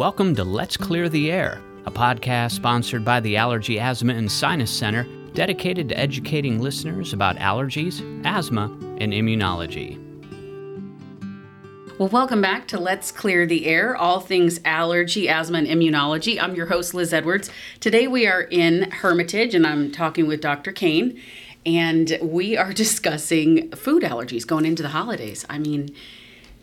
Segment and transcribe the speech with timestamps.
[0.00, 4.70] Welcome to Let's Clear the Air, a podcast sponsored by the Allergy, Asthma, and Sinus
[4.70, 8.64] Center, dedicated to educating listeners about allergies, asthma,
[8.98, 9.98] and immunology.
[11.98, 16.42] Well, welcome back to Let's Clear the Air, all things allergy, asthma, and immunology.
[16.42, 17.50] I'm your host, Liz Edwards.
[17.78, 20.72] Today we are in Hermitage, and I'm talking with Dr.
[20.72, 21.20] Cain,
[21.66, 25.44] and we are discussing food allergies going into the holidays.
[25.50, 25.94] I mean,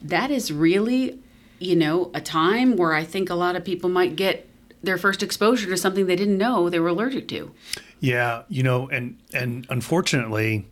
[0.01, 1.19] that is really,
[1.59, 4.47] you know, a time where I think a lot of people might get
[4.83, 7.51] their first exposure to something they didn't know they were allergic to.
[7.99, 10.67] Yeah, you know, and and unfortunately,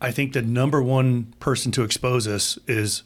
[0.00, 3.02] I think the number one person to expose us is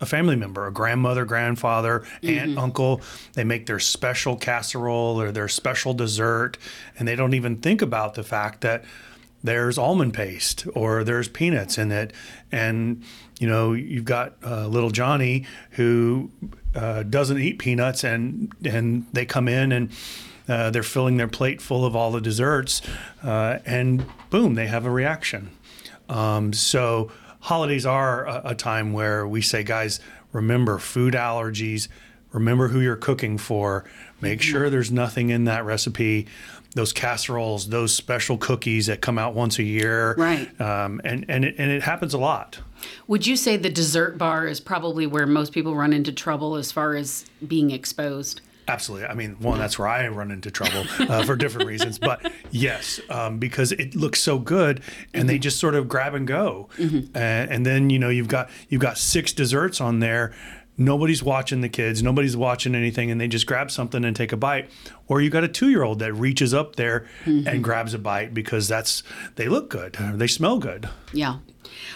[0.00, 2.58] a family member, a grandmother, grandfather, aunt, mm-hmm.
[2.58, 3.00] uncle.
[3.32, 6.58] They make their special casserole or their special dessert,
[6.98, 8.84] and they don't even think about the fact that
[9.46, 12.12] there's almond paste or there's peanuts in it.
[12.52, 13.02] And,
[13.38, 16.30] you know, you've got uh, little Johnny who
[16.74, 19.90] uh, doesn't eat peanuts, and, and they come in and
[20.48, 22.82] uh, they're filling their plate full of all the desserts,
[23.22, 25.50] uh, and boom, they have a reaction.
[26.08, 27.10] Um, so,
[27.40, 29.98] holidays are a, a time where we say, guys,
[30.32, 31.88] remember food allergies,
[32.32, 33.84] remember who you're cooking for,
[34.20, 34.50] make mm-hmm.
[34.50, 36.26] sure there's nothing in that recipe.
[36.74, 40.60] Those casseroles, those special cookies that come out once a year, right?
[40.60, 42.58] Um, and and it, and it happens a lot.
[43.06, 46.70] Would you say the dessert bar is probably where most people run into trouble as
[46.70, 48.42] far as being exposed?
[48.68, 49.06] Absolutely.
[49.06, 51.98] I mean, one, that's where I run into trouble uh, for different reasons.
[51.98, 54.82] But yes, um, because it looks so good,
[55.14, 55.26] and mm-hmm.
[55.28, 57.16] they just sort of grab and go, mm-hmm.
[57.16, 60.34] and, and then you know you've got you've got six desserts on there.
[60.78, 62.02] Nobody's watching the kids.
[62.02, 64.70] Nobody's watching anything, and they just grab something and take a bite.
[65.08, 67.48] Or you got a two-year-old that reaches up there mm-hmm.
[67.48, 69.02] and grabs a bite because that's
[69.36, 70.88] they look good, they smell good.
[71.12, 71.38] Yeah.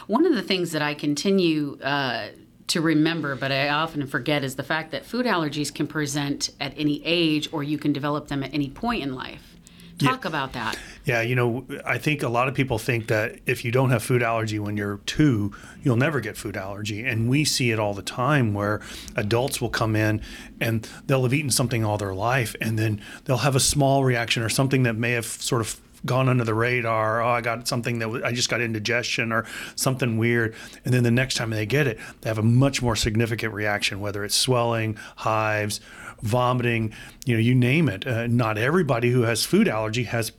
[0.06, 2.28] One of the things that I continue uh,
[2.68, 6.72] to remember, but I often forget, is the fact that food allergies can present at
[6.76, 9.56] any age or you can develop them at any point in life.
[10.00, 10.28] Talk yeah.
[10.28, 10.78] about that.
[11.04, 14.02] Yeah, you know, I think a lot of people think that if you don't have
[14.02, 15.52] food allergy when you're two,
[15.82, 17.04] you'll never get food allergy.
[17.04, 18.80] And we see it all the time where
[19.16, 20.22] adults will come in
[20.60, 24.42] and they'll have eaten something all their life and then they'll have a small reaction
[24.42, 27.22] or something that may have sort of gone under the radar.
[27.22, 29.46] Oh, I got something that I just got indigestion or
[29.76, 30.54] something weird.
[30.84, 34.00] And then the next time they get it, they have a much more significant reaction,
[34.00, 35.80] whether it's swelling, hives,
[36.22, 36.92] vomiting,
[37.24, 38.06] you know, you name it.
[38.06, 40.32] Uh, not everybody who has food allergy has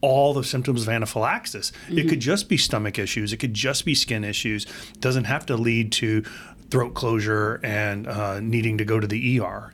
[0.00, 1.72] all the symptoms of anaphylaxis.
[1.86, 1.98] Mm-hmm.
[1.98, 3.32] It could just be stomach issues.
[3.32, 4.66] It could just be skin issues.
[4.92, 6.22] It doesn't have to lead to
[6.70, 9.72] throat closure and uh, needing to go to the ER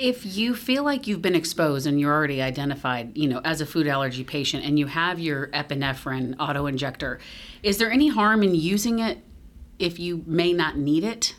[0.00, 3.66] if you feel like you've been exposed and you're already identified, you know, as a
[3.66, 7.20] food allergy patient and you have your epinephrine auto injector,
[7.62, 9.18] is there any harm in using it
[9.78, 11.34] if you may not need it?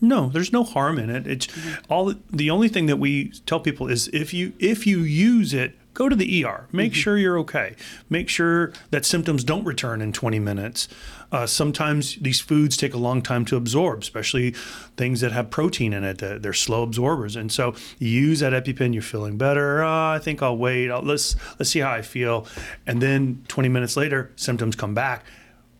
[0.00, 1.26] No, there's no harm in it.
[1.26, 1.92] It's mm-hmm.
[1.92, 5.76] all the only thing that we tell people is if you if you use it
[5.94, 6.66] go to the ER.
[6.72, 6.98] Make mm-hmm.
[6.98, 7.76] sure you're okay.
[8.10, 10.88] Make sure that symptoms don't return in 20 minutes.
[11.32, 14.50] Uh, sometimes these foods take a long time to absorb, especially
[14.96, 16.18] things that have protein in it.
[16.18, 18.92] They're slow absorbers, and so use that EpiPen.
[18.92, 19.82] You're feeling better.
[19.82, 20.90] Uh, I think I'll wait.
[20.90, 22.46] I'll, let's let's see how I feel,
[22.86, 25.24] and then 20 minutes later, symptoms come back.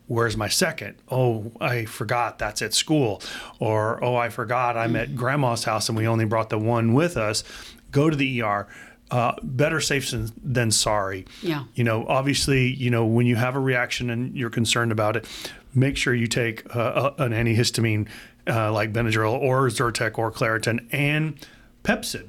[0.06, 0.96] Where's my second?
[1.08, 3.22] Oh, I forgot that's at school.
[3.58, 5.16] Or, oh, I forgot I'm at mm-hmm.
[5.16, 7.42] grandma's house and we only brought the one with us.
[7.90, 8.68] Go to the ER
[9.10, 11.26] uh, better safe than, than sorry.
[11.42, 11.64] Yeah.
[11.74, 15.26] You know, obviously, you know, when you have a reaction and you're concerned about it,
[15.74, 18.08] make sure you take uh, an antihistamine
[18.46, 21.46] uh, like Benadryl or Zyrtec or Claritin and
[21.82, 22.28] Pepcid.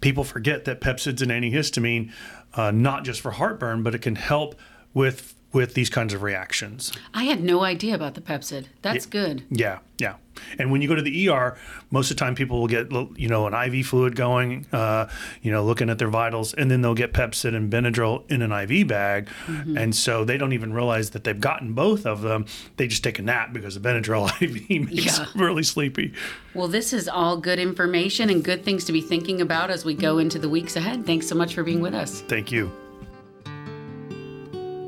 [0.00, 2.12] People forget that Pepcid's an antihistamine,
[2.54, 4.54] uh, not just for heartburn, but it can help
[4.94, 6.92] with with these kinds of reactions.
[7.12, 8.66] I had no idea about the Pepcid.
[8.82, 9.42] That's yeah, good.
[9.50, 10.16] Yeah, yeah.
[10.58, 11.56] And when you go to the ER,
[11.90, 15.08] most of the time people will get you know an IV fluid going, uh,
[15.42, 18.52] you know, looking at their vitals, and then they'll get Pepcid and Benadryl in an
[18.52, 19.76] IV bag, mm-hmm.
[19.76, 22.46] and so they don't even realize that they've gotten both of them.
[22.76, 25.24] They just take a nap because the Benadryl IV makes yeah.
[25.24, 26.12] them really sleepy.
[26.54, 29.94] Well, this is all good information and good things to be thinking about as we
[29.94, 31.06] go into the weeks ahead.
[31.06, 32.22] Thanks so much for being with us.
[32.22, 32.70] Thank you.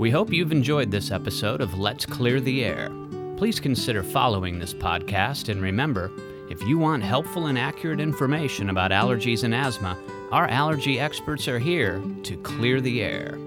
[0.03, 2.91] We hope you've enjoyed this episode of Let's Clear the Air.
[3.37, 6.11] Please consider following this podcast and remember,
[6.51, 9.97] if you want helpful and accurate information about allergies and asthma,
[10.33, 13.39] our allergy experts are here to clear the air.